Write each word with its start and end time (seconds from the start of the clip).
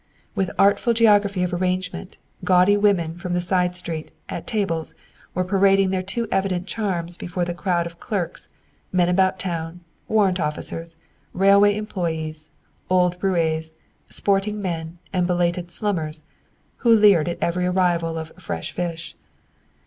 With 0.33 0.49
artful 0.57 0.95
geography 0.95 1.43
of 1.43 1.53
arrangement, 1.53 2.17
gaudy 2.43 2.75
women 2.75 3.13
from 3.19 3.33
the 3.35 3.39
side 3.39 3.75
street, 3.75 4.09
at 4.29 4.47
tables, 4.47 4.95
were 5.35 5.43
parading 5.43 5.91
their 5.91 6.01
too 6.01 6.27
evident 6.31 6.65
charms 6.65 7.17
before 7.17 7.45
the 7.45 7.53
crowd 7.53 7.85
of 7.85 7.99
clerks, 7.99 8.49
men 8.91 9.09
about 9.09 9.37
town, 9.37 9.81
warrant 10.07 10.39
officers, 10.39 10.95
railroad 11.33 11.75
employees, 11.75 12.49
old 12.89 13.19
roués, 13.19 13.75
sporting 14.09 14.59
men 14.59 14.97
and 15.13 15.27
belated 15.27 15.69
"slummers" 15.69 16.23
who 16.77 16.95
leered 16.97 17.29
at 17.29 17.37
every 17.39 17.67
arrival 17.67 18.17
of 18.17 18.31
"fresh 18.39 18.71
fish." 18.71 19.13